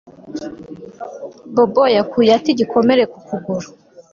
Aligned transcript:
Bobo 1.55 1.83
yakuye 1.95 2.29
ate 2.37 2.49
igikomere 2.53 3.03
ku 3.11 3.19
kuguru 3.27 3.67